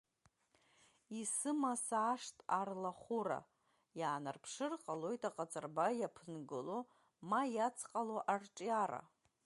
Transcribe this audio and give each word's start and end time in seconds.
Исыма 1.21 1.73
саашт 1.87 2.37
арлахәыра 2.59 3.39
иаанарԥшыр 3.99 4.73
ҟалоит 4.83 5.21
аҟаҵарба 5.29 5.87
иаԥынгылоу 5.99 6.83
ма 7.29 7.41
иацҟало 7.55 8.19
арҿиара. 8.33 9.01